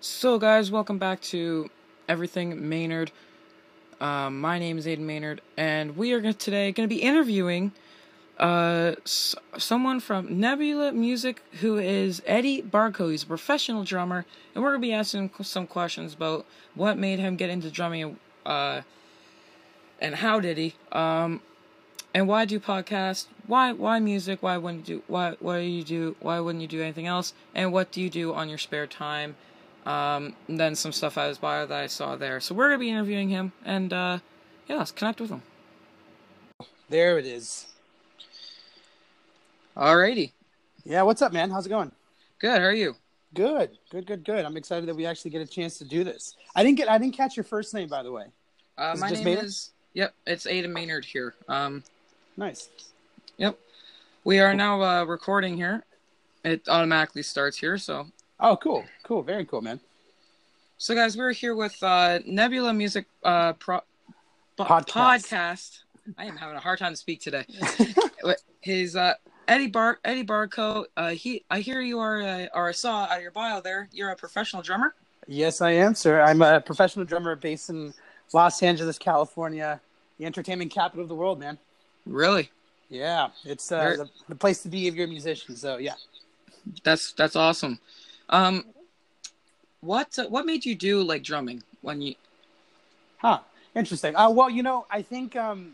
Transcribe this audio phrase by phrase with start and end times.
[0.00, 1.70] So, guys, welcome back to
[2.08, 3.12] Everything Maynard.
[4.00, 7.72] Um, my name is Aiden Maynard, and we are gonna, today going to be interviewing
[8.38, 13.10] uh, s- someone from Nebula Music who is Eddie Barco.
[13.10, 16.44] He's a professional drummer, and we're going to be asking him some questions about
[16.74, 18.82] what made him get into drumming uh,
[19.98, 20.74] and how did he.
[20.92, 21.40] Um,
[22.12, 23.26] and why do podcasts?
[23.46, 24.42] Why why music?
[24.42, 27.34] Why wouldn't you do why why do you do why wouldn't you do anything else?
[27.54, 29.36] And what do you do on your spare time?
[29.86, 32.40] Um, and then some stuff out of his bio that I saw there.
[32.40, 34.18] So we're gonna be interviewing him, and uh,
[34.68, 35.42] yeah, let's connect with him.
[36.88, 37.66] There it is.
[39.76, 40.32] Alrighty,
[40.84, 41.50] Yeah, what's up, man?
[41.50, 41.92] How's it going?
[42.38, 42.60] good.
[42.60, 42.96] How are you?
[43.34, 44.44] Good, good, good, good.
[44.44, 46.34] I'm excited that we actually get a chance to do this.
[46.54, 48.24] I didn't get, I didn't catch your first name, by the way.
[48.78, 49.44] Uh, my name Maynard?
[49.44, 50.14] is yep.
[50.26, 51.34] It's Aiden Maynard here.
[51.48, 51.82] Um,
[52.38, 52.70] Nice.
[53.36, 53.58] yep.
[54.24, 55.84] We are now uh, recording here.
[56.44, 57.76] It automatically starts here.
[57.78, 58.06] So
[58.38, 59.80] Oh, cool, cool, very cool, man.
[60.78, 63.80] so guys, we're here with uh, Nebula Music uh, pro-
[64.58, 64.88] Podcast.
[65.28, 65.78] podcast.
[66.18, 67.44] I am having a hard time to speak today.
[68.60, 69.14] His uh,
[69.48, 70.84] Eddie Bar Eddie Barco.
[70.96, 73.88] Uh, he I hear you are uh, or I saw out of your bio there.
[73.92, 74.94] You're a professional drummer.
[75.26, 76.20] yes, I am, sir.
[76.20, 77.92] I'm a professional drummer based in
[78.32, 79.80] Los Angeles, California,
[80.18, 81.58] the entertainment capital of the world, man.
[82.06, 82.50] Really?
[82.88, 85.56] Yeah, it's uh, the, the place to be if you're a musician.
[85.56, 85.94] So yeah.
[86.84, 87.78] That's that's awesome.
[88.28, 88.64] Um,
[89.80, 92.14] what uh, what made you do like drumming when you?
[93.18, 93.40] Huh.
[93.76, 94.16] Interesting.
[94.16, 95.72] Uh, well, you know, I think, um,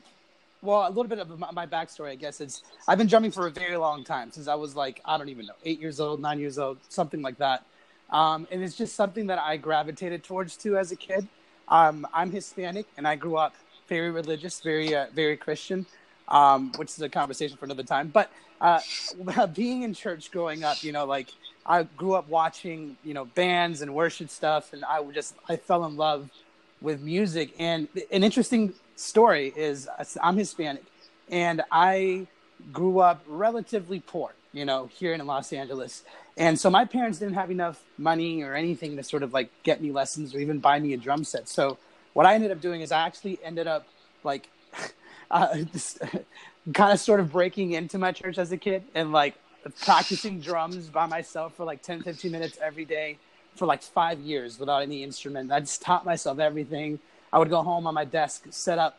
[0.60, 3.46] well, a little bit of my, my backstory, I guess, is I've been drumming for
[3.46, 6.20] a very long time since I was like, I don't even know, eight years old,
[6.20, 7.64] nine years old, something like that.
[8.10, 11.28] Um, and it's just something that I gravitated towards too as a kid.
[11.68, 13.54] Um, I'm Hispanic and I grew up
[13.88, 15.86] very religious, very, uh, very Christian,
[16.26, 18.08] um, which is a conversation for another time.
[18.08, 18.80] But uh,
[19.54, 21.28] being in church growing up, you know, like
[21.64, 25.56] I grew up watching, you know, bands and worship stuff, and I would just, I
[25.56, 26.28] fell in love
[26.80, 27.54] with music.
[27.58, 29.88] And an interesting story is
[30.20, 30.84] I'm Hispanic
[31.30, 32.26] and I
[32.72, 36.04] grew up relatively poor, you know, here in Los Angeles.
[36.36, 39.80] And so my parents didn't have enough money or anything to sort of like get
[39.80, 41.48] me lessons or even buy me a drum set.
[41.48, 41.78] So
[42.12, 43.86] what I ended up doing is I actually ended up
[44.24, 44.48] like
[45.30, 45.56] uh,
[46.74, 49.34] kind of sort of breaking into my church as a kid and like
[49.70, 53.18] practicing drums by myself for like 10, 15 minutes every day
[53.54, 55.52] for like five years without any instrument.
[55.52, 56.98] I just taught myself everything.
[57.32, 58.98] I would go home on my desk, set up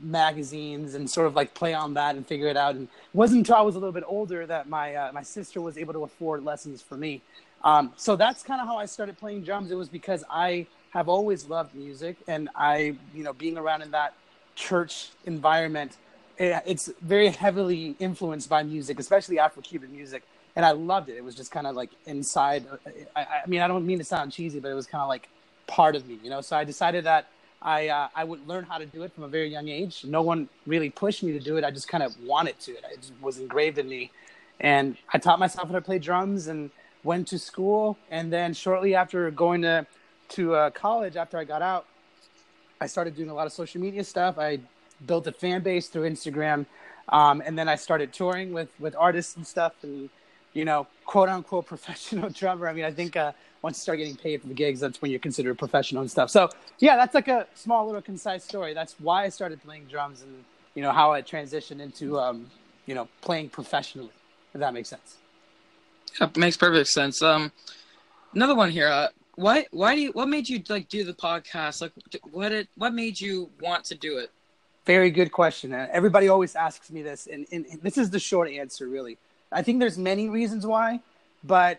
[0.00, 2.74] magazines, and sort of like play on that and figure it out.
[2.74, 5.60] And it wasn't until I was a little bit older that my uh, my sister
[5.60, 7.22] was able to afford lessons for me.
[7.64, 9.70] Um, so that's kind of how I started playing drums.
[9.70, 13.90] It was because I have always loved music, and I, you know, being around in
[13.90, 14.14] that
[14.54, 15.96] church environment,
[16.38, 20.22] it's very heavily influenced by music, especially Afro-Cuban music
[20.58, 21.16] and I loved it.
[21.16, 22.66] It was just kind of like inside.
[23.14, 25.28] I, I mean, I don't mean to sound cheesy, but it was kind of like
[25.68, 26.40] part of me, you know.
[26.40, 27.28] So I decided that
[27.62, 30.04] I uh, I would learn how to do it from a very young age.
[30.04, 31.64] No one really pushed me to do it.
[31.64, 32.72] I just kind of wanted to.
[32.72, 34.10] It was engraved in me,
[34.58, 36.72] and I taught myself how to play drums and
[37.04, 37.96] went to school.
[38.10, 39.86] And then shortly after going to
[40.30, 41.86] to uh, college, after I got out,
[42.80, 44.40] I started doing a lot of social media stuff.
[44.40, 44.58] I
[45.06, 46.66] built a fan base through Instagram,
[47.08, 50.10] um, and then I started touring with with artists and stuff and
[50.58, 52.68] you know, quote unquote professional drummer.
[52.68, 53.32] I mean, I think uh,
[53.62, 56.30] once you start getting paid for the gigs, that's when you're considered professional and stuff.
[56.30, 56.48] So,
[56.78, 58.74] yeah, that's like a small little concise story.
[58.74, 60.44] That's why I started playing drums and,
[60.74, 62.50] you know, how I transitioned into, um,
[62.86, 64.10] you know, playing professionally,
[64.54, 65.16] if that makes sense.
[66.18, 67.22] That makes perfect sense.
[67.22, 67.52] Um,
[68.34, 68.88] another one here.
[68.88, 71.80] Uh, why why do you what made you like do the podcast?
[71.80, 71.92] Like,
[72.32, 74.32] what it what made you want to do it?
[74.88, 75.74] Very good question.
[75.74, 79.18] Everybody always asks me this, and, and this is the short answer, really.
[79.52, 81.00] I think there's many reasons why,
[81.44, 81.78] but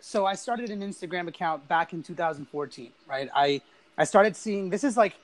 [0.00, 3.28] so I started an Instagram account back in 2014, right?
[3.34, 3.60] I
[3.98, 5.16] I started seeing this is like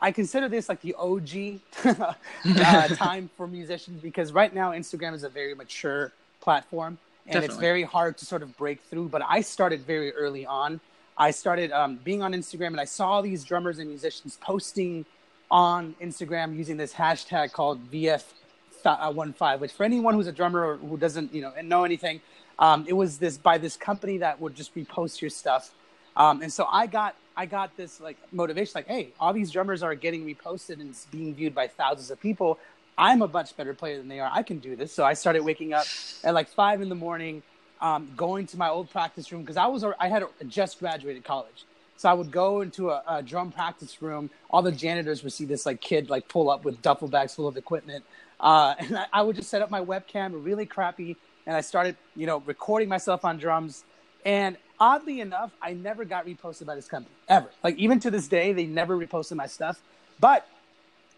[0.00, 1.60] I consider this like the OG
[2.44, 6.10] uh, time for musicians because right now Instagram is a very mature
[6.40, 9.08] platform and it's very hard to sort of break through.
[9.08, 10.80] But I started very early on.
[11.16, 15.06] I started um, being on Instagram and I saw these drummers and musicians posting
[15.52, 19.60] on Instagram using this hashtag called VF15.
[19.60, 22.20] Which for anyone who's a drummer or who doesn't you know know anything,
[22.58, 25.70] um, it was this by this company that would just repost your stuff.
[26.16, 29.82] Um, and so I got I got this like motivation, like, hey, all these drummers
[29.82, 32.58] are getting reposted and it's being viewed by thousands of people.
[32.98, 34.30] I'm a much better player than they are.
[34.32, 34.92] I can do this.
[34.92, 35.86] So I started waking up
[36.24, 37.42] at like five in the morning,
[37.80, 41.64] um, going to my old practice room because I was I had just graduated college.
[42.02, 44.28] So I would go into a, a drum practice room.
[44.50, 47.46] All the janitors would see this like kid like pull up with duffel bags full
[47.46, 48.04] of equipment,
[48.40, 51.16] uh, and I, I would just set up my webcam, really crappy,
[51.46, 53.84] and I started you know recording myself on drums.
[54.24, 57.50] And oddly enough, I never got reposted by this company ever.
[57.62, 59.80] Like even to this day, they never reposted my stuff.
[60.18, 60.44] But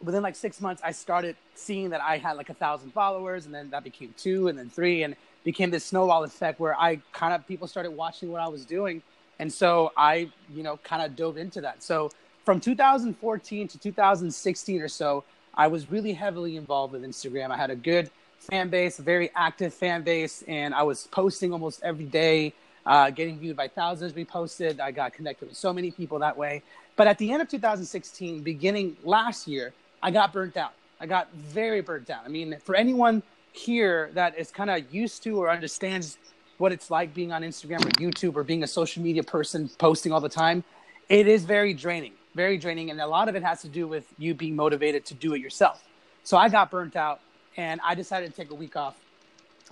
[0.02, 3.54] within like six months, I started seeing that I had like a thousand followers, and
[3.54, 7.32] then that became two, and then three, and became this snowball effect where I kind
[7.32, 9.00] of people started watching what I was doing,
[9.38, 11.82] and so I, you know, kind of dove into that.
[11.82, 12.10] So
[12.44, 17.50] from 2014 to 2016 or so, I was really heavily involved with Instagram.
[17.50, 21.52] I had a good fan base, a very active fan base, and I was posting
[21.52, 22.52] almost every day,
[22.84, 24.12] uh, getting viewed by thousands.
[24.12, 24.80] Reposted.
[24.80, 26.62] I got connected with so many people that way.
[26.96, 29.72] But at the end of 2016, beginning last year,
[30.02, 30.72] I got burnt out.
[31.00, 32.22] I got very burnt out.
[32.24, 33.22] I mean, for anyone
[33.52, 36.18] here that is kind of used to or understands
[36.58, 40.12] what it's like being on Instagram or YouTube or being a social media person posting
[40.12, 40.64] all the time,
[41.08, 42.90] it is very draining, very draining.
[42.90, 45.40] And a lot of it has to do with you being motivated to do it
[45.40, 45.84] yourself.
[46.22, 47.20] So I got burnt out
[47.56, 48.96] and I decided to take a week off.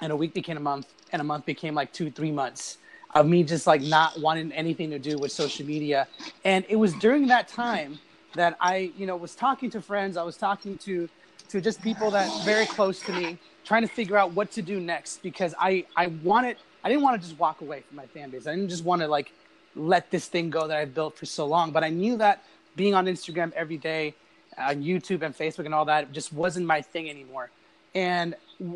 [0.01, 2.79] And a week became a month, and a month became like two, three months
[3.15, 6.09] of me just like not wanting anything to do with social media.
[6.45, 7.99] And it was during that time
[8.35, 10.17] that I, you know, was talking to friends.
[10.17, 11.09] I was talking to
[11.49, 14.81] to just people that very close to me, trying to figure out what to do
[14.81, 18.31] next because I I wanted I didn't want to just walk away from my fan
[18.31, 18.47] base.
[18.47, 19.33] I didn't just want to like
[19.75, 21.71] let this thing go that I've built for so long.
[21.71, 22.45] But I knew that
[22.77, 24.15] being on Instagram every day,
[24.59, 27.51] on YouTube and Facebook and all that just wasn't my thing anymore.
[27.95, 28.35] And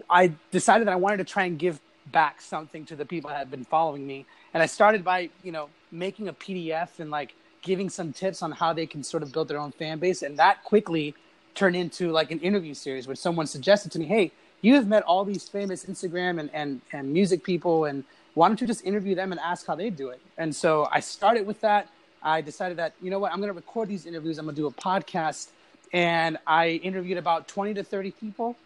[0.08, 1.80] I decided that I wanted to try and give
[2.12, 4.26] back something to the people that had been following me.
[4.54, 8.52] And I started by, you know, making a PDF and like giving some tips on
[8.52, 10.22] how they can sort of build their own fan base.
[10.22, 11.14] And that quickly
[11.54, 14.32] turned into like an interview series where someone suggested to me, hey,
[14.62, 18.04] you have met all these famous Instagram and, and, and music people, and
[18.34, 20.20] why don't you just interview them and ask how they do it?
[20.38, 21.88] And so I started with that.
[22.22, 24.38] I decided that, you know what, I'm going to record these interviews.
[24.38, 25.48] I'm going to do a podcast.
[25.92, 28.56] And I interviewed about 20 to 30 people.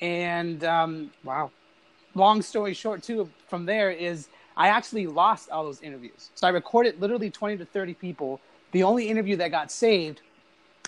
[0.00, 1.50] And um, wow,
[2.14, 6.30] long story short, too, from there is I actually lost all those interviews.
[6.34, 8.40] So I recorded literally 20 to 30 people.
[8.72, 10.22] The only interview that got saved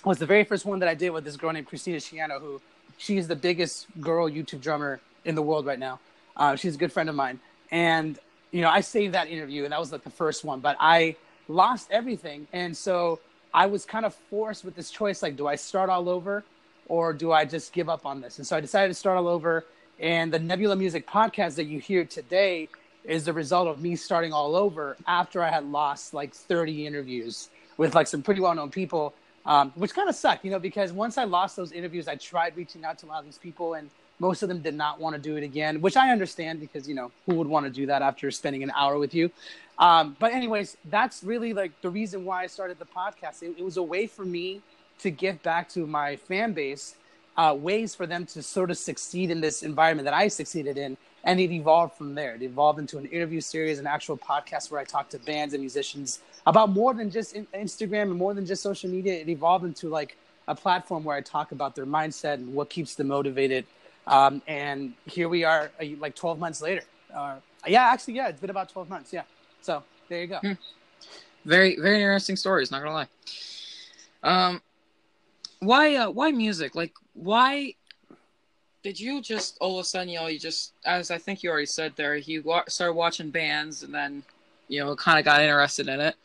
[0.04, 2.60] was the very first one that I did with this girl named Christina Schiano, who
[2.98, 5.98] she's the biggest girl YouTube drummer in the world right now.
[6.36, 7.40] Uh, she's a good friend of mine.
[7.70, 8.18] And,
[8.50, 11.16] you know, I saved that interview and that was like the first one, but I
[11.48, 12.46] lost everything.
[12.52, 13.20] And so
[13.54, 16.44] I was kind of forced with this choice like, do I start all over
[16.86, 18.38] or do I just give up on this?
[18.38, 19.64] And so I decided to start all over.
[19.98, 22.68] And the Nebula Music podcast that you hear today
[23.04, 27.48] is the result of me starting all over after I had lost like 30 interviews
[27.76, 29.14] with like some pretty well known people,
[29.48, 32.54] um, which kind of sucked, you know, because once I lost those interviews, I tried
[32.56, 33.90] reaching out to a lot of these people and
[34.20, 36.94] most of them did not want to do it again, which I understand because, you
[36.94, 39.30] know, who would want to do that after spending an hour with you?
[39.78, 43.42] Um, but, anyways, that's really like the reason why I started the podcast.
[43.42, 44.60] It, it was a way for me
[44.98, 46.96] to give back to my fan base
[47.38, 50.96] uh, ways for them to sort of succeed in this environment that I succeeded in
[51.24, 52.34] and it evolved from there.
[52.34, 55.60] It evolved into an interview series, an actual podcast where I talk to bands and
[55.60, 59.20] musicians about more than just Instagram and more than just social media.
[59.20, 60.16] It evolved into like
[60.48, 63.66] a platform where I talk about their mindset and what keeps them motivated.
[64.06, 66.84] Um, and here we are, uh, like 12 months later.
[67.14, 67.36] Uh,
[67.66, 69.12] yeah, actually, yeah, it's been about 12 months.
[69.12, 69.24] Yeah.
[69.60, 70.38] So there you go.
[70.38, 70.52] Hmm.
[71.44, 72.70] Very, very interesting stories.
[72.70, 73.08] Not gonna lie.
[74.22, 74.62] Um,
[75.60, 76.74] why, uh, why music?
[76.74, 77.74] Like, why
[78.82, 81.50] did you just all of a sudden, you know, you just, as I think you
[81.50, 84.22] already said there, you started watching bands and then,
[84.68, 86.16] you know, kind of got interested in it.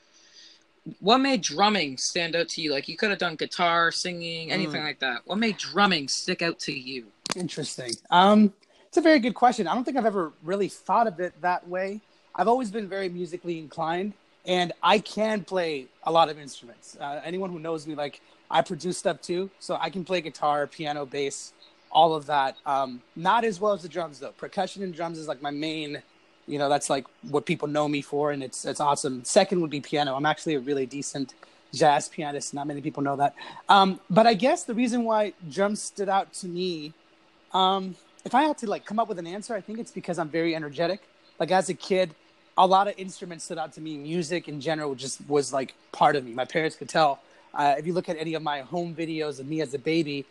[1.00, 2.72] What made drumming stand out to you?
[2.72, 4.86] Like you could have done guitar, singing, anything mm.
[4.86, 5.22] like that.
[5.26, 7.08] What made drumming stick out to you?
[7.36, 7.92] Interesting.
[8.10, 8.54] Um,
[8.88, 9.68] it's a very good question.
[9.68, 12.02] I don't think I've ever really thought of it that way.
[12.36, 14.14] I've always been very musically inclined,
[14.46, 16.98] and I can play a lot of instruments.
[17.00, 18.22] Uh, anyone who knows me, like
[18.52, 21.54] I produce stuff too, so I can play guitar, piano, bass,
[21.92, 22.58] all of that.
[22.66, 24.32] Um, not as well as the drums though.
[24.32, 26.02] Percussion and drums is like my main.
[26.48, 29.24] You know, that's like what people know me for, and it's it's awesome.
[29.24, 30.16] Second would be piano.
[30.16, 31.34] I'm actually a really decent
[31.74, 32.54] jazz pianist.
[32.54, 33.36] Not many people know that.
[33.70, 36.94] Um, but I guess the reason why drums stood out to me,
[37.54, 37.96] um,
[38.26, 40.30] if I had to like come up with an answer, I think it's because I'm
[40.30, 41.02] very energetic.
[41.40, 42.14] Like as a kid,
[42.58, 43.98] a lot of instruments stood out to me.
[43.98, 46.34] Music in general just was like part of me.
[46.34, 47.20] My parents could tell.
[47.54, 50.26] Uh, if you look at any of my home videos of me as a baby,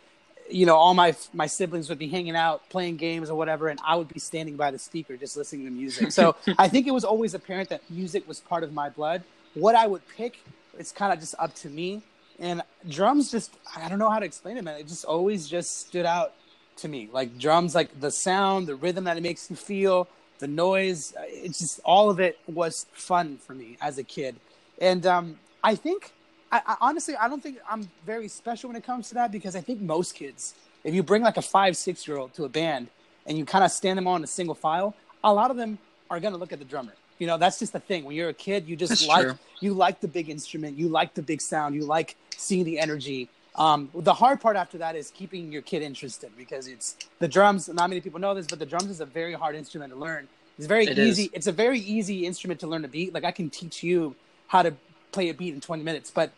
[0.49, 3.79] you know, all my my siblings would be hanging out, playing games or whatever, and
[3.85, 6.11] I would be standing by the speaker just listening to music.
[6.11, 9.23] So I think it was always apparent that music was part of my blood.
[9.53, 10.39] What I would pick,
[10.77, 12.01] it's kind of just up to me.
[12.39, 14.79] And drums, just I don't know how to explain it, man.
[14.79, 16.33] It just always just stood out
[16.77, 17.09] to me.
[17.11, 20.07] Like drums, like the sound, the rhythm that it makes you feel,
[20.39, 21.13] the noise.
[21.19, 24.35] It's just all of it was fun for me as a kid.
[24.81, 26.11] And um, I think
[26.53, 29.55] I, I, honestly, I don't think I'm very special when it comes to that because
[29.55, 32.49] I think most kids, if you bring like a five, six year old to a
[32.49, 32.89] band
[33.25, 34.93] and you kind of stand them on a single file,
[35.23, 35.79] a lot of them
[36.11, 36.93] are going to look at the drummer.
[37.17, 38.05] You know, that's just the thing.
[38.05, 39.39] When you're a kid, you just That's like true.
[39.61, 43.29] you like the big instrument, you like the big sound, you like seeing the energy.
[43.55, 47.67] Um, the hard part after that is keeping your kid interested because it's the drums.
[47.67, 50.27] Not many people know this, but the drums is a very hard instrument to learn.
[50.57, 51.19] It's very It is.
[51.19, 51.31] easy.
[51.33, 53.13] It's a very easy instrument to learn to beat.
[53.13, 54.15] Like I can teach you
[54.47, 54.73] how to
[55.11, 56.31] play a beat in 20 minutes, but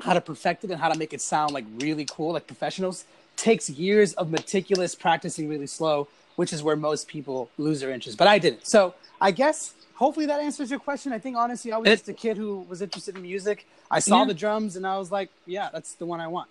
[0.00, 3.04] how to perfect it and how to make it sound like really cool, like professionals,
[3.36, 8.18] takes years of meticulous practicing really slow, which is where most people lose their interest.
[8.18, 8.66] But I didn't.
[8.66, 11.12] So I guess hopefully that answers your question.
[11.12, 13.66] I think honestly, I was It- just a kid who was interested in music.
[13.90, 14.26] I saw Yeah.
[14.26, 16.48] the drums and I was like, yeah, that's the one I want.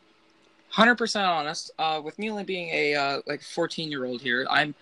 [0.69, 1.71] hundred percent honest.
[1.79, 4.75] Uh, with me only being a uh, like fourteen year old here, I'm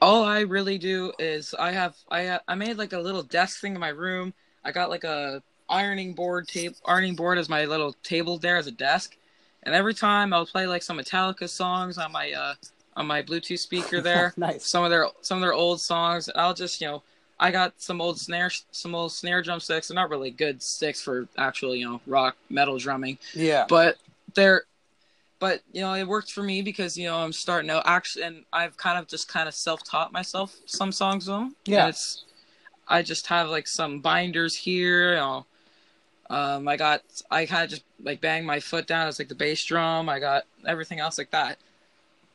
[0.00, 3.60] all I really do is I have I ha- I made like a little desk
[3.60, 4.32] thing in my room.
[4.64, 8.66] I got like a ironing board tape ironing board as my little table there as
[8.68, 9.16] a desk,
[9.64, 12.54] and every time I'll play like some Metallica songs on my uh
[12.96, 14.34] on my Bluetooth speaker there.
[14.36, 14.68] nice.
[14.68, 16.28] some of their some of their old songs.
[16.28, 17.02] and I'll just you know
[17.40, 19.88] I got some old snare some old snare drum sticks.
[19.88, 23.64] They're not really good sticks for actual you know rock metal drumming Yeah.
[23.68, 23.96] but
[24.34, 24.62] they're
[25.38, 28.44] but you know it worked for me because you know i'm starting out actually and
[28.52, 31.80] i've kind of just kind of self-taught myself some songs of them Yeah.
[31.80, 32.24] and it's
[32.88, 35.44] i just have like some binders here you know
[36.32, 39.34] um i got i kind of just like bang my foot down It's like the
[39.34, 41.58] bass drum i got everything else like that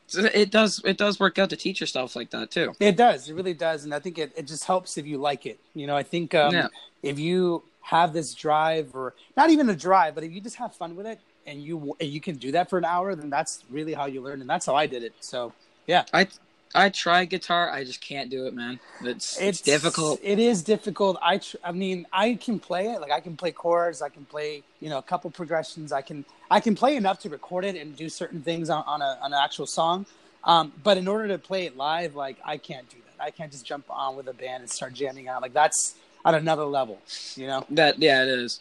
[0.06, 3.28] so it does it does work out to teach yourself like that too It does.
[3.28, 3.84] It really does.
[3.84, 5.58] And I think it, it just helps if you like it.
[5.74, 6.68] You know, I think um, Yeah.
[7.02, 10.74] if you have this drive or not even a drive, but if you just have
[10.74, 13.64] fun with it and you and you can do that for an hour, then that's
[13.70, 14.40] really how you learn.
[14.40, 15.12] And that's how I did it.
[15.20, 15.52] So
[15.86, 16.26] yeah, i
[16.74, 21.18] i try guitar i just can't do it man it's it's, difficult It is difficult.
[21.22, 23.00] I tr- I mean, I can play it.
[23.00, 24.02] Like I can play chords.
[24.02, 25.92] I can play you know a couple progressions.
[25.92, 29.02] I can I can play enough to record it and do certain things on, on
[29.02, 30.06] a on an actual song.
[30.44, 33.22] Um, but in order to play it live, like I can't do that.
[33.22, 35.42] I can't just jump on with a band and start jamming out.
[35.42, 35.94] Like that's
[36.24, 36.98] on another level.
[37.36, 37.66] You know.
[37.70, 38.60] That yeah, it is.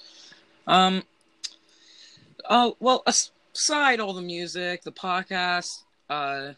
[0.66, 1.04] Um.
[2.50, 6.54] Oh well, aside all the music, the podcast, uh,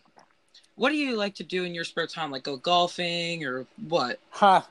[0.80, 2.32] what do you like to do in your spare time?
[2.32, 4.18] Like go golfing or what?
[4.32, 4.62] Huh.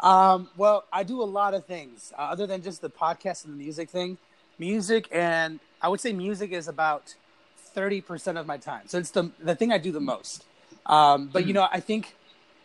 [0.00, 3.52] Um, well, I do a lot of things uh, other than just the podcast and
[3.52, 4.16] the music thing.
[4.58, 7.14] Music and I would say music is about
[7.74, 8.82] thirty percent of my time.
[8.86, 10.46] So it's the the thing I do the most.
[10.86, 11.56] Um, but you Mhm.
[11.56, 12.14] know, I think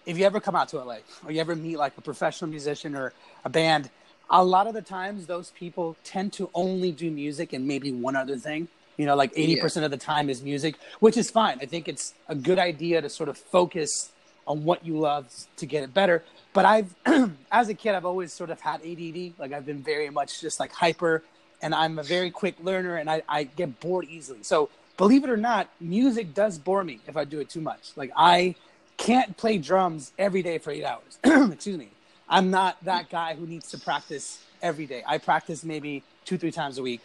[0.06, 2.96] if you ever come out to LA or you ever meet like a professional musician
[2.96, 3.12] or
[3.44, 3.90] a band,
[4.30, 8.16] a lot of the times those people tend to only do music and maybe one
[8.16, 8.70] other thing.
[8.98, 11.60] You know, like eighty percent of the time is music, which is fine.
[11.62, 14.12] I think it's a good idea to sort of focus
[14.48, 16.24] on what you love to get it better.
[16.54, 16.96] But I've,
[17.52, 19.34] as a kid, I've always sort of had ADD.
[19.38, 21.24] Like I've been very much just like hyper,
[21.62, 24.44] and I'm a very quick learner, and I, I get bored easily.
[24.44, 27.92] So believe it or not, music does bore me if I do it too much.
[27.96, 28.56] Like I
[28.98, 31.20] can't play drums every day for eight hours.
[31.24, 31.90] Excuse me.
[32.28, 35.04] I'm not that guy who needs to practice every day.
[35.06, 37.02] I practice maybe two, three times a week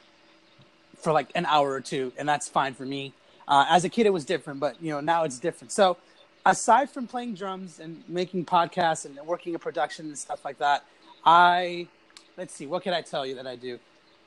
[1.02, 3.12] for like an hour or two, and that's fine for me.
[3.48, 5.72] Uh, as a kid, it was different, but you know now it's different.
[5.72, 5.96] So,
[6.46, 10.84] aside from playing drums and making podcasts and working in production and stuff like that,
[11.24, 11.88] I
[12.36, 13.78] let's see, what can I tell you that I do?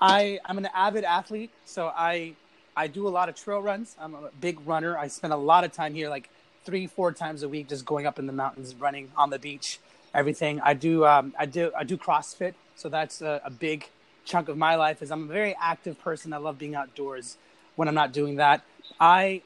[0.01, 2.35] I I'm an avid athlete, so I
[2.75, 3.95] I do a lot of trail runs.
[3.99, 4.97] I'm a big runner.
[4.97, 6.29] I spend a lot of time here, like
[6.65, 9.79] three, four times a week, just going up in the mountains, running on the beach,
[10.13, 10.59] everything.
[10.61, 13.89] I do um, I do I do CrossFit, so that's a, a big
[14.25, 15.01] chunk of my life.
[15.01, 16.33] Is I'm a very active person.
[16.33, 17.37] I love being outdoors.
[17.75, 18.63] When I'm not doing that,
[18.99, 19.43] I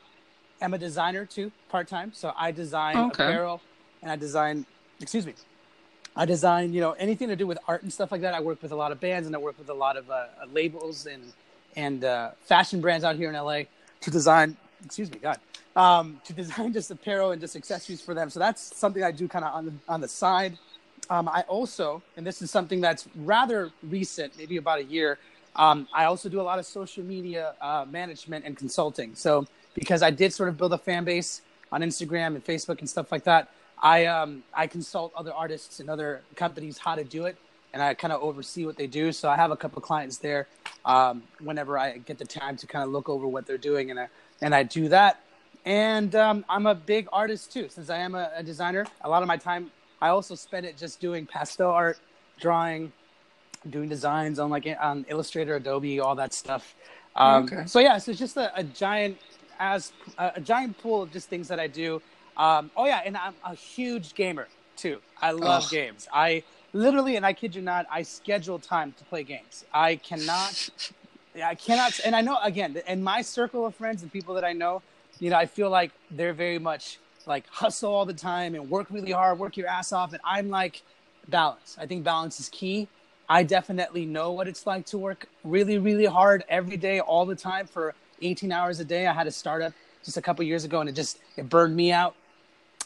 [0.61, 2.13] am a designer too, part time.
[2.13, 3.07] So I design Okay.
[3.09, 3.63] apparel
[4.01, 4.65] and I design.
[5.01, 5.35] Excuse me.
[6.15, 8.35] I design, you know, anything to do with art and stuff like that.
[8.35, 10.27] I work with a lot of bands and I work with a lot of uh,
[10.47, 11.33] labels and
[11.75, 13.63] and uh, fashion brands out here in LA
[14.01, 14.57] to design.
[14.85, 15.39] Excuse me, God,
[15.75, 18.29] um, to design just apparel and just accessories for them.
[18.29, 20.59] So that's something I do kind of on the on the side.
[21.09, 25.17] Um, I also, and this is something that's rather recent, maybe about a year.
[25.55, 29.15] Um, I also do a lot of social media uh, management and consulting.
[29.15, 32.89] So because I did sort of build a fan base on Instagram and Facebook and
[32.89, 33.49] stuff like that,
[33.81, 37.37] I um, I consult other artists and other companies how to do it,
[37.73, 39.11] and I kind of oversee what they do.
[39.11, 40.47] So I have a couple clients there.
[40.83, 43.99] Um, whenever I get the time to kind of look over what they're doing, and
[43.99, 44.07] I
[44.41, 45.21] and I do that.
[45.65, 48.87] And um, I'm a big artist too, since I am a, a designer.
[49.01, 49.69] A lot of my time,
[50.01, 51.99] I also spend it just doing pastel art,
[52.39, 52.91] drawing,
[53.69, 56.75] doing designs on like on Illustrator, Adobe, all that stuff.
[57.15, 57.65] Um, Okay.
[57.65, 59.17] So yeah, so it's just a, a giant
[59.59, 62.01] as a, a giant pool of just things that I do.
[62.37, 65.01] Um, oh yeah, and I'm a huge gamer too.
[65.21, 65.71] I love Ugh.
[65.71, 66.07] games.
[66.13, 69.63] I literally, and I kid you not, I schedule time to play games.
[69.73, 70.69] I cannot,
[71.43, 74.53] I cannot, and I know again, in my circle of friends and people that I
[74.53, 74.83] know,
[75.19, 78.87] you know, I feel like they're very much like hustle all the time and work
[78.89, 80.81] really hard, work your ass off, and I'm like
[81.27, 81.77] balance.
[81.79, 82.87] I think balance is key.
[83.29, 87.35] I definitely know what it's like to work really, really hard every day, all the
[87.35, 89.05] time for 18 hours a day.
[89.05, 91.91] I had a startup just a couple years ago, and it just it burned me
[91.91, 92.15] out.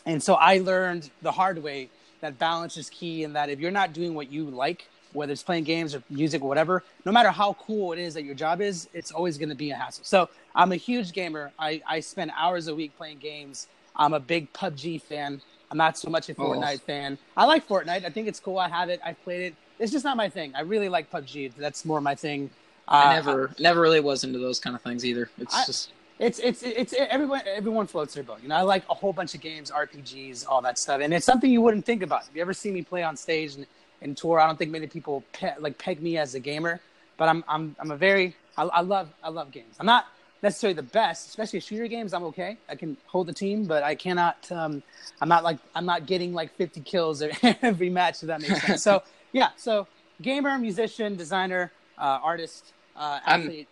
[0.06, 1.90] And so I learned the hard way
[2.22, 5.44] that balance is key, and that if you're not doing what you like, whether it's
[5.44, 8.62] playing games or music or whatever, no matter how cool it is that your job
[8.62, 10.04] is, it's always going to be a hassle.
[10.04, 11.52] So I'm a huge gamer.
[11.60, 13.68] I, I spend hours a week playing games.
[13.96, 15.42] I'm a big PUBG fan.
[15.70, 16.44] I'm not so much a Oh.
[16.50, 17.18] Fortnite fan.
[17.38, 18.06] I like Fortnite.
[18.06, 18.58] I think it's cool.
[18.60, 19.00] I have it.
[19.06, 19.56] I've played it.
[19.80, 20.54] It's just not my thing.
[20.56, 21.54] I really like PUBG.
[21.56, 22.50] That's more my thing.
[22.88, 25.30] Uh, I never never really was into those kind of things either.
[25.38, 28.40] It's I- just It's it's it's everyone everyone floats their boat.
[28.44, 31.26] You know, I like a whole bunch of games, RPGs, all that stuff, and it's
[31.26, 32.28] something you wouldn't think about.
[32.28, 33.66] If you ever see me play on stage and,
[34.02, 36.80] and tour, I don't think many people pe- like peg me as a gamer,
[37.18, 39.76] but I'm I'm I'm a very I, I love I love games.
[39.80, 40.06] I'm not
[40.42, 42.14] necessarily the best, especially shooter games.
[42.14, 42.58] I'm okay.
[42.70, 44.52] I can hold the team, but I cannot.
[44.52, 44.82] Um,
[45.22, 48.24] I'm not like I'm not getting like 50 kills every match.
[48.24, 48.84] If that makes sense.
[48.84, 49.88] So yeah, so
[50.22, 53.68] gamer, musician, designer, uh, artist, uh, I'm- athlete,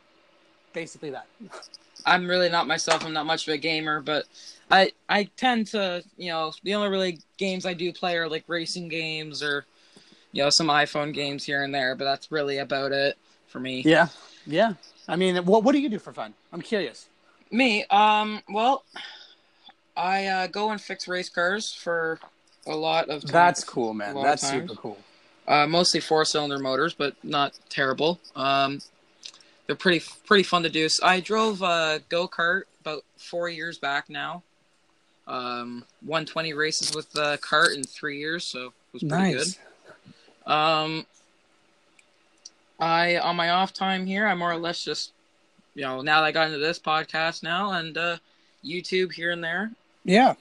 [0.73, 1.27] basically that.
[2.05, 3.05] I'm really not myself.
[3.05, 4.25] I'm not much of a gamer, but
[4.71, 8.45] I I tend to you know the only really games I do play are like
[8.47, 9.65] racing games or
[10.31, 11.95] you know some iPhone games here and there.
[11.95, 13.81] But that's really about it for me.
[13.81, 14.07] Yeah,
[14.45, 14.73] yeah.
[15.09, 16.35] I mean, what what do you do for fun?
[16.53, 17.09] I'm curious.
[17.51, 18.83] Me, um, well,
[19.97, 22.19] I uh, go and fix race cars for
[22.67, 23.31] a lot of time.
[23.31, 24.15] That's cool, man.
[24.15, 24.97] A lot of That's super cool.
[25.47, 28.19] Uh, mostly four cylinder motors, but not terrible.
[28.35, 28.81] Um,
[29.65, 30.87] they're pretty pretty fun to do.
[30.89, 34.43] So I drove a go kart about four years back now.
[35.27, 39.57] Um, won twenty races with the cart in three years, so it was pretty Nice.
[40.45, 40.51] good.
[40.51, 41.05] Um,
[42.79, 45.11] I on my off time here, I more or less just
[45.75, 48.17] you know now that I got into this podcast now and uh,
[48.65, 49.71] YouTube here and there.
[50.05, 50.35] Yeah.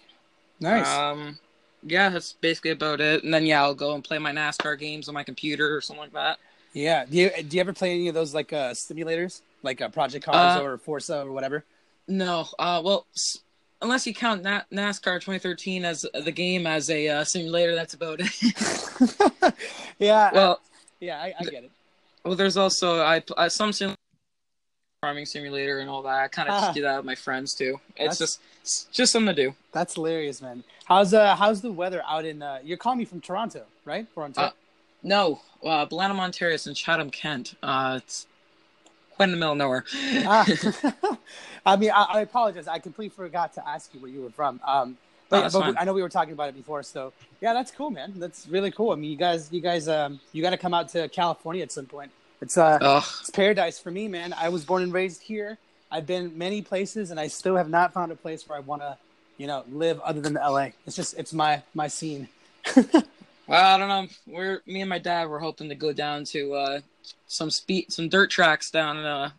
[0.61, 0.89] Nice.
[0.89, 1.39] Um,
[1.85, 3.23] yeah, that's basically about it.
[3.25, 6.03] And then yeah, I'll go and play my NASCAR games on my computer or something
[6.03, 6.39] like that.
[6.73, 7.05] yeah.
[7.05, 10.25] Do you do you ever play any of those like uh simulators, like uh, Project
[10.25, 11.65] Cars Uh, or Forza or whatever?
[12.09, 13.39] No, uh, well, s-
[13.83, 18.21] unless you count Na- NASCAR 2013 as the game as a uh, simulator, that's about
[18.23, 19.55] it.
[19.99, 20.31] yeah.
[20.33, 20.61] well,
[21.01, 21.19] yeah.
[21.21, 21.71] I, I get it.
[22.29, 23.95] Well, there's also I pl- uh, some sim-
[25.03, 26.21] farming simulator and all that.
[26.25, 26.61] I kind of Ah.
[26.63, 27.81] just do that with my friends too.
[27.97, 29.55] It's That's- just it's just something to do.
[29.73, 30.65] That's hilarious, man.
[30.87, 34.07] How's uh how's the weather out in uh you're calling me from Toronto, right?
[34.15, 34.41] Toronto.
[34.41, 34.51] Uh,
[35.03, 37.55] No, uh, Blenheim, Ontario, is in Chatham, Kent.
[37.63, 38.27] Uh, it's
[39.15, 39.85] quite in the middle of nowhere.
[40.27, 40.45] Ah.
[41.67, 42.67] I mean, I, I apologize.
[42.67, 44.61] I completely forgot to ask you where you were from.
[44.67, 44.99] Um,
[45.31, 45.77] Oh, but, that's but fine.
[45.79, 47.13] I know we were talking about it before, so
[47.43, 48.15] yeah, that's cool, man.
[48.17, 48.93] That's really cool.
[48.93, 51.71] I mean, you guys, you guys, um, you got to come out to California at
[51.71, 52.11] some point.
[52.41, 53.05] It's uh, Ugh.
[53.21, 54.33] it's paradise for me, man.
[54.33, 55.59] I was born and raised here.
[55.91, 58.83] I've been many places, and I still have not found a place where I want
[58.83, 58.97] to,
[59.39, 60.69] you know, live other than LA.
[60.87, 62.29] It's just, it's my my scene.
[63.49, 64.07] Well, I don't know.
[64.27, 66.81] We're me and my dad were hoping to go down to uh,
[67.29, 69.31] some speed, some dirt tracks down uh,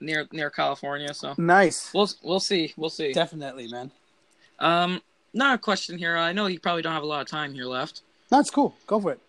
[0.00, 1.12] near near California.
[1.12, 2.72] So Nice, we'll we'll see.
[2.76, 3.12] We'll see.
[3.12, 3.90] definitely, man.
[4.60, 5.02] Um,
[5.34, 6.16] not a question here.
[6.16, 8.02] I know you probably don't have a lot of time here left.
[8.30, 8.76] That's cool.
[8.86, 9.20] Go for it.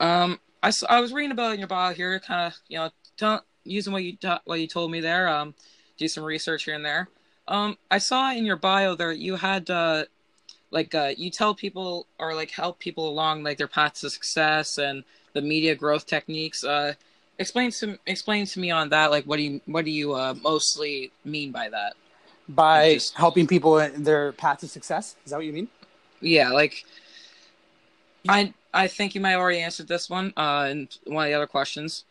[0.00, 3.44] Um, I, I was reading about in your bio here, kind of you know, tell,
[3.64, 5.28] using what you what you told me there.
[5.28, 5.54] Um,
[5.96, 7.08] do some research here and there.
[7.48, 10.04] Um, I saw in your bio there you had uh,
[10.70, 14.78] like uh, you tell people or like help people along like their path to success
[14.78, 16.64] and the media growth techniques.
[16.64, 16.94] Uh,
[17.38, 19.10] explain to explain to me on that.
[19.10, 21.94] Like, what do you what do you uh, mostly mean by that?
[22.48, 25.16] By Just- helping people in their path to success.
[25.24, 25.68] Is that what you mean?
[26.20, 26.84] Yeah, like
[28.28, 31.34] I I think you might have already answered this one uh in one of the
[31.34, 32.04] other questions.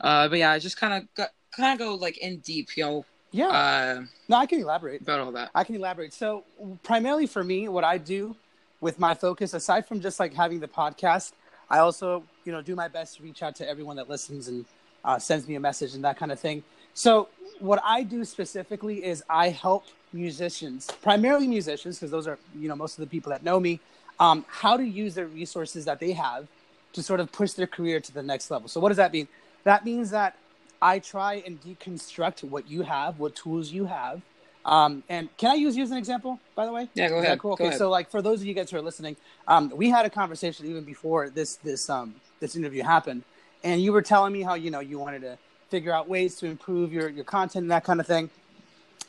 [0.00, 3.04] Uh but yeah, I just kind of kind of go like in deep, you know,
[3.30, 3.48] Yeah.
[3.48, 5.02] uh no, I can elaborate.
[5.02, 5.50] about all that.
[5.54, 6.12] I can elaborate.
[6.12, 6.44] So,
[6.82, 8.36] primarily for me, what I do
[8.80, 11.32] with my focus, aside from just like having the podcast,
[11.70, 14.64] I also, you know, do my best to reach out to everyone that listens and
[15.04, 16.62] uh, sends me a message and that kind of thing.
[16.94, 17.28] So,
[17.60, 22.76] what I do specifically is I help musicians, primarily musicians, because those are, you know,
[22.76, 23.78] most of the people that know me,
[24.22, 26.48] um, how to use their resources that they have
[26.94, 28.68] to sort of push their career to the next level.
[28.68, 29.28] So, what does that mean?
[29.64, 30.36] That means that
[30.80, 34.22] I try and deconstruct what you have, what tools you have.
[34.64, 36.88] Um, and can I use you as an example, by the way?
[36.94, 37.40] Yeah, go ahead.
[37.40, 37.56] cool?
[37.56, 37.78] Go Okay, ahead.
[37.80, 39.16] so like for those of you guys who are listening,
[39.48, 43.24] um, we had a conversation even before this this um, this interview happened,
[43.64, 45.38] and you were telling me how you know you wanted to
[45.70, 48.30] figure out ways to improve your your content and that kind of thing.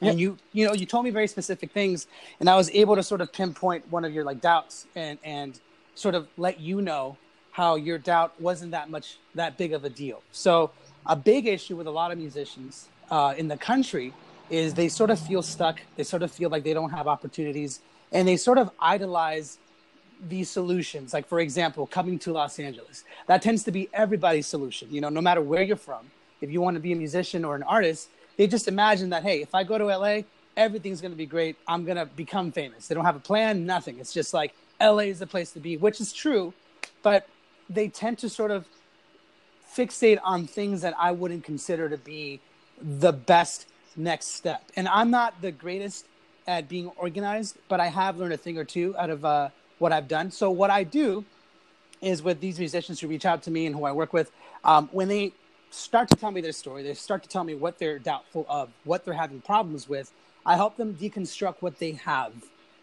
[0.10, 2.08] And you you know you told me very specific things,
[2.40, 5.60] and I was able to sort of pinpoint one of your like doubts and and
[5.96, 7.18] sort of let you know
[7.52, 10.22] how your doubt wasn't that much that big of a deal.
[10.32, 10.72] So
[11.06, 14.14] a big issue with a lot of musicians uh, in the country
[14.50, 15.82] is they sort of feel stuck.
[15.96, 19.58] They sort of feel like they don't have opportunities, and they sort of idolize
[20.30, 24.88] these solutions, like for example, coming to Los Angeles, that tends to be everybody's solution.
[24.92, 26.12] You know, no matter where you're from,
[26.42, 29.42] if you want to be a musician or an artist, they just imagine that hey,
[29.42, 30.22] if I go to LA,
[30.56, 31.56] everything's going to be great.
[31.68, 32.88] I'm going to become famous.
[32.88, 34.00] They don't have a plan, nothing.
[34.00, 36.54] It's just like LA is the place to be, which is true,
[37.02, 37.28] but
[37.70, 38.66] they tend to sort of
[39.76, 42.40] fixate on things that I wouldn't consider to be
[42.82, 44.64] the best next step.
[44.76, 46.06] And I'm not the greatest
[46.48, 49.92] at being organized, but I have learned a thing or two out of uh, what
[49.92, 50.32] I've done.
[50.32, 51.24] So what I do
[52.02, 54.32] is with these musicians who reach out to me and who I work with,
[54.64, 55.32] um, when they
[55.74, 58.70] start to tell me their story, they start to tell me what they're doubtful of,
[58.84, 60.12] what they're having problems with.
[60.46, 62.34] I help them deconstruct what they have.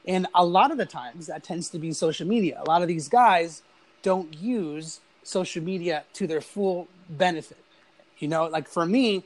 [0.07, 2.61] And a lot of the times that tends to be social media.
[2.64, 3.62] A lot of these guys
[4.03, 7.59] don't use social media to their full benefit.
[8.18, 9.24] You know, like for me,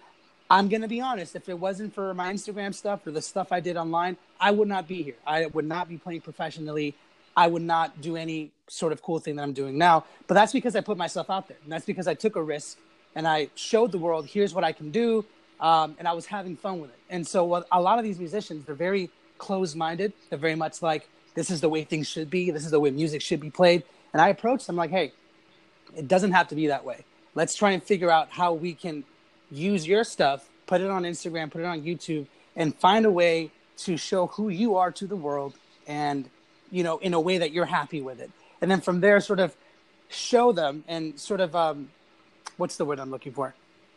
[0.50, 3.50] I'm going to be honest, if it wasn't for my Instagram stuff or the stuff
[3.50, 5.16] I did online, I would not be here.
[5.26, 6.94] I would not be playing professionally.
[7.36, 10.04] I would not do any sort of cool thing that I'm doing now.
[10.26, 11.56] But that's because I put myself out there.
[11.62, 12.78] And that's because I took a risk
[13.14, 15.24] and I showed the world, here's what I can do.
[15.60, 16.98] Um, and I was having fun with it.
[17.08, 20.12] And so a lot of these musicians, they're very closed minded.
[20.28, 22.50] They're very much like, this is the way things should be.
[22.50, 23.84] This is the way music should be played.
[24.12, 25.12] And I approached them like, hey,
[25.96, 27.04] it doesn't have to be that way.
[27.34, 29.04] Let's try and figure out how we can
[29.50, 33.50] use your stuff, put it on Instagram, put it on YouTube, and find a way
[33.78, 35.54] to show who you are to the world
[35.86, 36.28] and,
[36.70, 38.30] you know, in a way that you're happy with it.
[38.60, 39.54] And then from there, sort of
[40.08, 41.90] show them and sort of, um,
[42.56, 43.54] what's the word I'm looking for?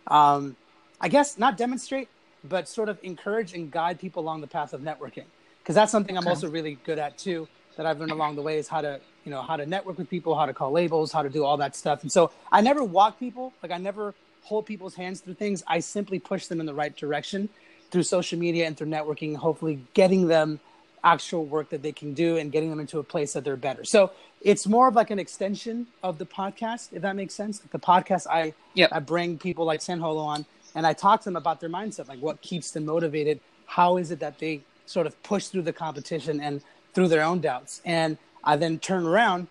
[0.08, 0.56] Um,
[1.00, 2.10] I guess not demonstrate,
[2.44, 5.26] but sort of encourage and guide people along the path of networking.
[5.60, 8.58] Because that's something I'm also really good at too, that I've learned along the way
[8.58, 11.22] is how to you know how to network with people how to call labels how
[11.22, 14.66] to do all that stuff and so i never walk people like i never hold
[14.66, 17.50] people's hands through things i simply push them in the right direction
[17.92, 20.62] through social media and through networking hopefully getting them
[21.04, 23.84] actual work that they can do and getting them into a place that they're better
[23.84, 27.72] so it's more of like an extension of the podcast if that makes sense like
[27.72, 28.90] the podcast i yep.
[28.92, 32.08] i bring people like san holo on and i talk to them about their mindset
[32.08, 35.74] like what keeps them motivated how is it that they sort of push through the
[35.74, 36.62] competition and
[36.94, 39.48] through their own doubts and I then turn around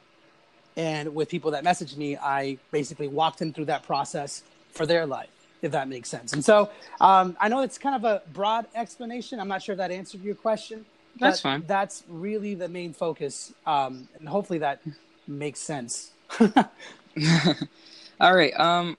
[0.76, 5.06] and with people that message me, I basically walk them through that process for their
[5.06, 5.30] life,
[5.62, 6.32] if that makes sense.
[6.32, 9.40] And so um, I know it's kind of a broad explanation.
[9.40, 10.84] I'm not sure if that answered your question.
[11.18, 11.64] That's fine.
[11.66, 13.52] That's really the main focus.
[13.66, 14.82] Um, and hopefully that
[15.26, 16.12] makes sense.
[18.20, 18.58] All right.
[18.58, 18.96] Um,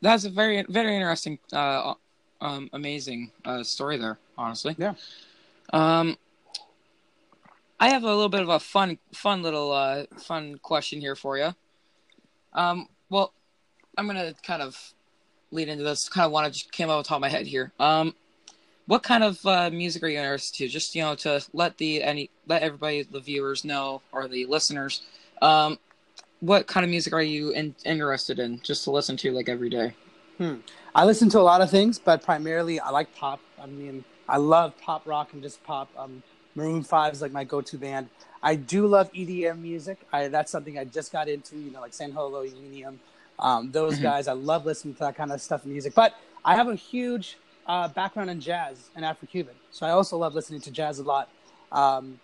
[0.00, 1.94] that's a very, very interesting, uh,
[2.40, 4.76] um, amazing uh, story there, honestly.
[4.78, 4.94] Yeah.
[5.72, 6.16] Um,
[7.78, 11.36] I have a little bit of a fun, fun little, uh, fun question here for
[11.36, 11.54] you.
[12.52, 13.32] Um, well,
[13.96, 14.94] I'm gonna kind of
[15.50, 16.08] lead into this.
[16.08, 17.72] Kind of want to just came out of the top of my head here.
[17.78, 18.14] Um,
[18.86, 20.68] what kind of uh, music are you interested to?
[20.68, 25.02] Just you know, to let the any let everybody, the viewers know or the listeners,
[25.42, 25.78] um,
[26.40, 28.60] what kind of music are you in, interested in?
[28.62, 29.94] Just to listen to like every day.
[30.38, 30.56] Hmm.
[30.94, 33.40] I listen to a lot of things, but primarily I like pop.
[33.60, 35.88] I mean, I love pop rock and just pop.
[35.96, 36.22] Um,
[36.54, 38.08] Maroon Five is like my go-to band.
[38.42, 39.98] I do love EDM music.
[40.12, 41.56] I, that's something I just got into.
[41.56, 42.96] You know, like San Holo, Illenium,
[43.38, 44.04] um, those mm-hmm.
[44.04, 44.28] guys.
[44.28, 45.94] I love listening to that kind of stuff music.
[45.94, 50.34] But I have a huge uh, background in jazz and Afro-Cuban, so I also love
[50.34, 51.28] listening to jazz a lot.
[51.72, 52.20] Um,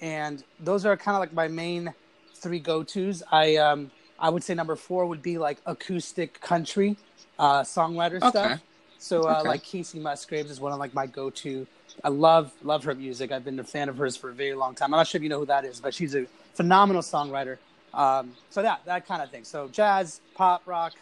[0.00, 1.92] and those are kind of like my main
[2.34, 3.22] three go-tos.
[3.30, 6.96] I um, I would say number four would be like acoustic country
[7.38, 8.28] uh, songwriter okay.
[8.28, 8.60] stuff.
[8.98, 9.48] So uh, okay.
[9.48, 11.66] like Kacey Musgraves is one of like my go-to
[12.02, 13.30] I love love her music.
[13.30, 14.92] I've been a fan of hers for a very long time.
[14.92, 17.58] I'm not sure if you know who that is, but she's a phenomenal songwriter.
[17.92, 19.44] Um, so that that kind of thing.
[19.44, 20.94] So jazz, pop, rock,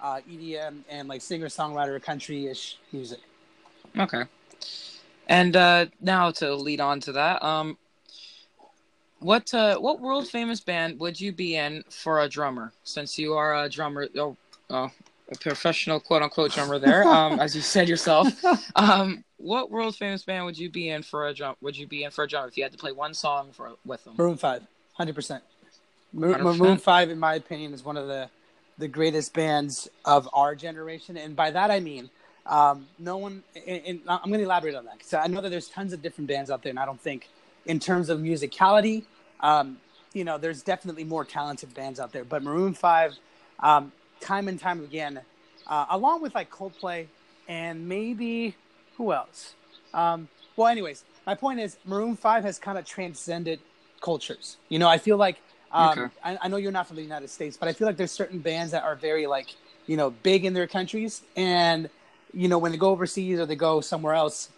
[0.00, 3.20] uh, EDM, and like singer songwriter, country ish music.
[3.98, 4.24] Okay.
[5.28, 7.78] And uh, now to lead on to that, um,
[9.18, 12.72] what uh, what world famous band would you be in for a drummer?
[12.84, 14.36] Since you are a drummer, oh,
[14.70, 14.90] oh
[15.30, 18.28] a professional quote unquote drummer there, um, as you said yourself.
[18.76, 21.56] Um, what world famous band would you be in for a drum?
[21.62, 23.72] Would you be in for a jump if you had to play one song for
[23.84, 24.14] with them?
[24.18, 25.42] Maroon Five, hundred percent.
[26.12, 28.28] Maroon Five, in my opinion, is one of the
[28.78, 32.10] the greatest bands of our generation, and by that I mean
[32.48, 33.42] um, no one.
[33.66, 36.02] And, and I'm going to elaborate on that because I know that there's tons of
[36.02, 37.28] different bands out there, and I don't think,
[37.64, 39.04] in terms of musicality,
[39.40, 39.78] um,
[40.12, 42.24] you know, there's definitely more talented bands out there.
[42.24, 43.14] But Maroon Five,
[43.60, 45.20] um, time and time again,
[45.66, 47.06] uh, along with like Coldplay
[47.48, 48.54] and maybe
[48.96, 49.54] who else?
[49.94, 53.60] Um, well, anyways, my point is Maroon Five has kind of transcended
[54.00, 54.56] cultures.
[54.68, 55.36] You know, I feel like
[55.72, 56.14] um, okay.
[56.24, 58.38] I, I, know you're not from the United States, but I feel like there's certain
[58.38, 59.48] bands that are very like
[59.86, 61.90] you know big in their countries, and
[62.36, 64.50] you know when they go overseas or they go somewhere else,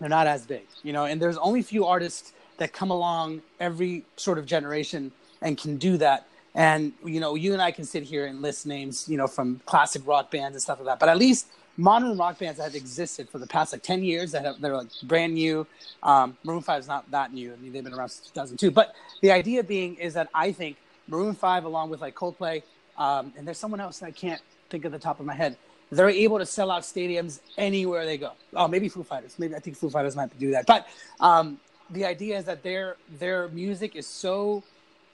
[0.00, 0.66] they're not as big.
[0.82, 5.12] You know, and there's only a few artists that come along every sort of generation
[5.42, 6.26] and can do that.
[6.54, 9.60] And you know, you and I can sit here and list names, you know, from
[9.66, 11.00] classic rock bands and stuff like that.
[11.00, 11.46] But at least
[11.76, 14.76] modern rock bands that have existed for the past like 10 years that have, they're
[14.76, 15.66] like brand new
[16.02, 18.94] um, maroon 5 is not that new i mean they've been around since 2002 but
[19.22, 20.76] the idea being is that i think
[21.08, 22.62] maroon 5 along with like coldplay
[22.98, 25.56] um, and there's someone else that i can't think of the top of my head
[25.92, 29.58] they're able to sell out stadiums anywhere they go oh maybe foo fighters maybe i
[29.58, 30.88] think foo fighters might do that but
[31.20, 31.58] um,
[31.90, 34.62] the idea is that their their music is so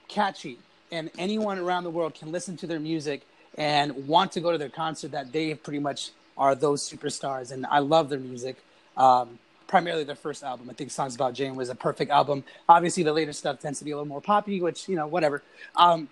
[0.09, 0.59] catchy
[0.91, 3.23] and anyone around the world can listen to their music
[3.57, 7.67] and want to go to their concert that they pretty much are those superstars, and
[7.67, 8.57] I love their music.
[8.97, 10.71] Um, primarily their first album.
[10.71, 12.43] I think Songs About Jane was a perfect album.
[12.71, 15.43] Obviously, the later stuff tends to be a little more poppy, which you know, whatever.
[15.77, 16.09] Um,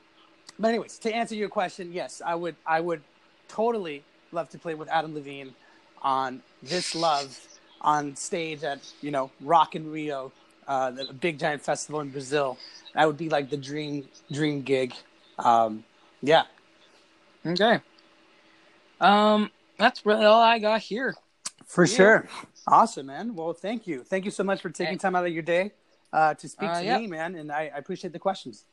[0.59, 2.57] but anyways, to answer your question, yes, I would.
[2.67, 3.03] I would
[3.49, 4.03] totally
[4.33, 5.55] love to play with Adam Levine
[6.03, 7.39] on This Love
[7.81, 10.33] on stage at you know Rock in Rio,
[10.67, 12.59] uh, the big giant festival in Brazil.
[12.95, 14.95] That would be like the dream dream gig.
[15.39, 15.85] Um,
[16.23, 16.45] yeah.
[17.45, 17.81] Okay.
[19.01, 21.15] Um, that's really all I got here.
[21.67, 21.97] For yeah.
[21.97, 22.29] sure.
[22.67, 23.35] Awesome, man.
[23.35, 24.03] Well, thank you.
[24.03, 25.73] Thank you so much for taking time out of your day
[26.13, 26.99] uh, to speak uh, to yeah.
[26.99, 27.37] me, man.
[27.37, 28.65] And I, I, appreciate the questions.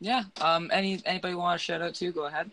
[0.00, 0.24] Yeah.
[0.40, 0.70] Um.
[0.72, 2.12] Any anybody want to shout out to?
[2.12, 2.50] Go ahead.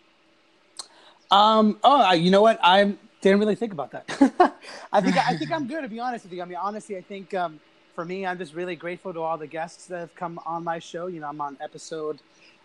[1.32, 1.80] Um.
[1.84, 2.60] Oh, you know what?
[2.63, 4.06] I didn't really think about that.
[4.94, 6.42] I think I think I'm good to be honest with you.
[6.42, 7.60] I mean, honestly, I think um,
[7.96, 10.80] for me, I'm just really grateful to all the guests that have come on my
[10.80, 11.08] show.
[11.08, 12.20] You know, I'm on episode,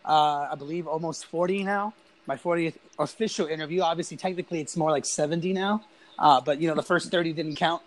[0.04, 1.94] uh, I believe, almost 40 now
[2.26, 3.80] my 40th official interview.
[3.82, 5.84] Obviously, technically, it's more like 70 now,
[6.18, 7.82] uh, but you know, the first 30 didn't count.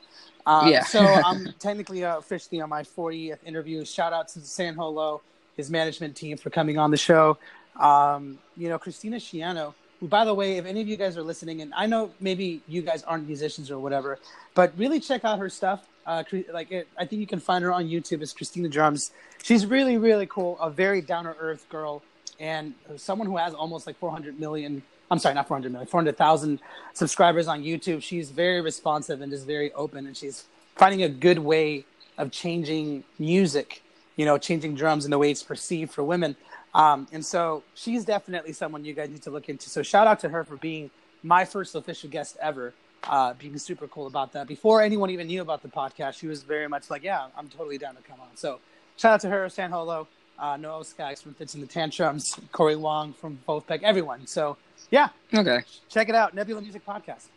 [0.45, 0.83] Um, yeah.
[0.83, 3.85] so I'm technically uh, officially on my 40th interview.
[3.85, 5.21] Shout out to San Holo,
[5.57, 7.37] his management team, for coming on the show.
[7.79, 9.73] Um, you know, Christina Schiano, who,
[10.07, 12.81] by the way, if any of you guys are listening, and I know maybe you
[12.81, 14.19] guys aren't musicians or whatever,
[14.53, 15.87] but really check out her stuff.
[16.05, 19.11] Uh, like it, I think you can find her on YouTube as Christina Drums.
[19.43, 20.59] She's really, really cool.
[20.59, 22.03] A very down to earth girl
[22.39, 26.59] and someone who has almost like 400 million i'm sorry not 400 million 400000
[26.93, 31.39] subscribers on youtube she's very responsive and just very open and she's finding a good
[31.39, 31.85] way
[32.17, 33.81] of changing music
[34.15, 36.35] you know changing drums and the way it's perceived for women
[36.75, 40.19] um, and so she's definitely someone you guys need to look into so shout out
[40.19, 40.91] to her for being
[41.23, 42.73] my first official guest ever
[43.05, 46.43] uh, being super cool about that before anyone even knew about the podcast she was
[46.43, 48.59] very much like yeah i'm totally down to come on so
[48.97, 50.07] shout out to her san holo
[50.37, 54.27] uh, Noelle Scaggs from Fitz and the Tantrums, Corey Wong from Vulfpeck, everyone.
[54.27, 54.57] So,
[54.91, 55.09] yeah.
[55.33, 55.59] Okay.
[55.89, 57.27] Check it out, Nebula Music Podcast.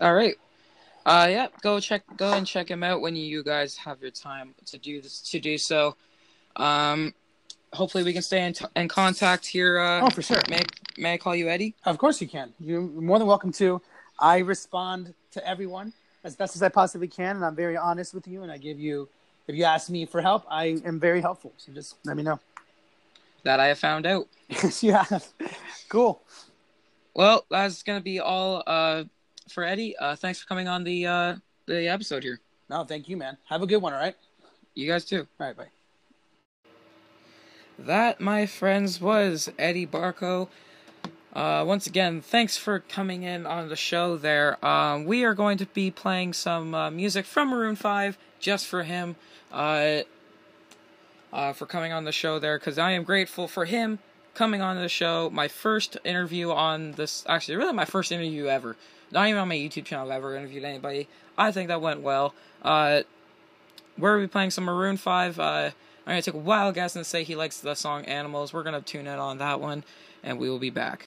[0.00, 0.36] All right.
[1.06, 4.54] Uh, yeah, go check, go and check him out when you guys have your time
[4.66, 5.96] to do this, to do so.
[6.56, 7.14] Um,
[7.72, 9.78] hopefully we can stay in, t- in contact here.
[9.78, 10.40] Uh, oh, for sure.
[10.48, 10.62] May,
[10.96, 11.74] may I call you Eddie?
[11.84, 12.52] Of course you can.
[12.58, 13.80] You're more than welcome to.
[14.18, 15.92] I respond to everyone
[16.24, 18.78] as best as I possibly can, and I'm very honest with you, and I give
[18.78, 19.08] you
[19.50, 21.52] if you ask me for help, I am very helpful.
[21.56, 22.38] So just let me know.
[23.42, 24.28] That I have found out.
[24.48, 25.26] yes, you have.
[25.88, 26.22] Cool.
[27.14, 29.04] Well, that's gonna be all uh,
[29.48, 29.96] for Eddie.
[29.96, 32.38] Uh, thanks for coming on the uh, the episode here.
[32.68, 33.36] No, thank you, man.
[33.48, 33.92] Have a good one.
[33.92, 34.14] All right.
[34.74, 35.26] You guys too.
[35.40, 35.56] All right.
[35.56, 35.79] Bye.
[37.86, 40.48] That, my friends, was Eddie Barco.
[41.32, 44.62] Uh, once again, thanks for coming in on the show there.
[44.64, 48.82] Um, we are going to be playing some uh, music from Maroon 5 just for
[48.82, 49.16] him
[49.50, 50.00] uh,
[51.32, 53.98] uh, for coming on the show there because I am grateful for him
[54.34, 55.30] coming on the show.
[55.30, 58.76] My first interview on this, actually, really my first interview ever.
[59.10, 61.08] Not even on my YouTube channel I've ever interviewed anybody.
[61.38, 62.34] I think that went well.
[62.62, 63.02] Uh,
[63.96, 65.72] we're going to be playing some Maroon 5.
[66.10, 68.52] I'm going to take a wild guess and say he likes the song Animals.
[68.52, 69.84] We're going to tune in on that one,
[70.24, 71.06] and we will be back.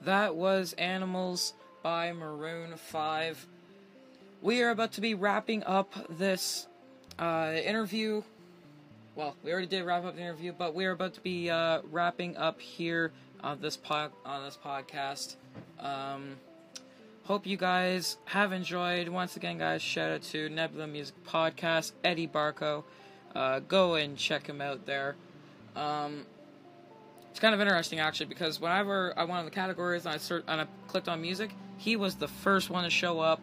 [0.00, 1.52] That was Animals
[1.82, 3.46] by Maroon 5.
[4.40, 6.68] We are about to be wrapping up this
[7.18, 8.22] uh, interview.
[9.14, 11.82] Well, we already did wrap up the interview, but we are about to be uh,
[11.92, 15.36] wrapping up here on this pod on this podcast.
[15.80, 16.36] Um,
[17.24, 19.08] hope you guys have enjoyed.
[19.08, 22.84] Once again, guys, shout out to Nebula Music Podcast, Eddie Barco.
[23.34, 25.16] Uh, go and check him out there.
[25.74, 26.24] Um,
[27.30, 30.60] it's kind of interesting actually because whenever I went on the categories and I and
[30.60, 33.40] I clicked on music, he was the first one to show up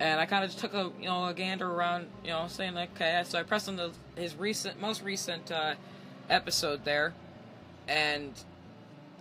[0.00, 2.74] and I kind of just took a you know a gander around, you know, saying
[2.74, 3.22] like, okay.
[3.24, 5.74] So I pressed on the his recent, most recent uh,
[6.30, 7.14] episode there,
[7.86, 8.32] and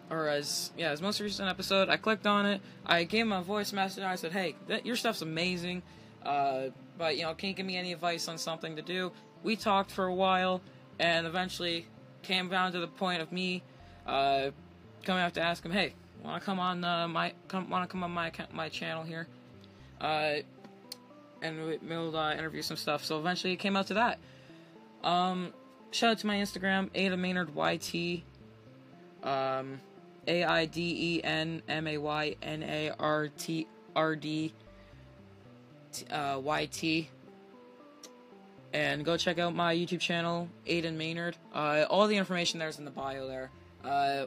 [0.09, 1.89] or as yeah, his most recent episode.
[1.89, 2.61] I clicked on it.
[2.85, 4.03] I gave him a voice message.
[4.03, 5.81] and I said, hey, that, your stuff's amazing,
[6.23, 9.11] uh, but you know, can you give me any advice on something to do?
[9.43, 10.61] We talked for a while,
[10.99, 11.87] and eventually
[12.23, 13.63] came down to the point of me
[14.05, 14.51] uh,
[15.03, 17.91] coming up to ask him, hey, want to come on uh, my come want to
[17.91, 19.27] come on my my channel here?
[19.99, 20.35] Uh,
[21.41, 23.03] and we'll uh, interview some stuff.
[23.03, 24.19] So eventually it came out to that.
[25.03, 25.53] Um,
[25.91, 28.23] shout out to my Instagram, Aiden Maynard YT.
[29.23, 29.79] Um,
[30.27, 34.53] A I D E N M A Y N A R T R D
[36.11, 37.07] uh, YT.
[38.73, 41.37] And go check out my YouTube channel, Aiden Maynard.
[41.53, 43.49] Uh, all the information there's in the bio there.
[43.83, 44.25] Uh,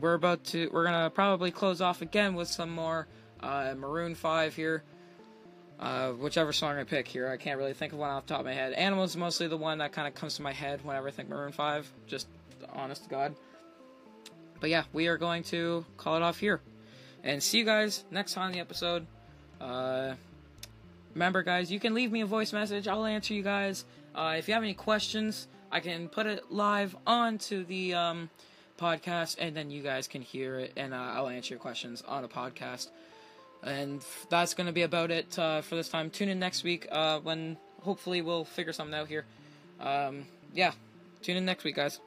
[0.00, 3.06] we're about to, we're gonna probably close off again with some more
[3.40, 4.82] uh, Maroon 5 here.
[5.78, 8.40] Uh, whichever song I pick here, I can't really think of one off the top
[8.40, 8.72] of my head.
[8.72, 11.28] Animals is mostly the one that kind of comes to my head whenever I think
[11.28, 12.28] Maroon 5, just
[12.72, 13.34] honest to God.
[14.60, 16.60] But yeah, we are going to call it off here.
[17.22, 19.06] And see you guys next time on the episode.
[21.14, 22.88] Remember, guys, you can leave me a voice message.
[22.88, 23.84] I'll answer you guys.
[24.14, 28.30] Uh, if you have any questions, I can put it live onto the um,
[28.78, 32.24] podcast, and then you guys can hear it, and uh, I'll answer your questions on
[32.24, 32.88] a podcast.
[33.62, 36.10] And that's going to be about it uh, for this time.
[36.10, 39.24] Tune in next week uh, when hopefully we'll figure something out here.
[39.80, 40.72] Um, yeah,
[41.22, 42.00] tune in next week, guys.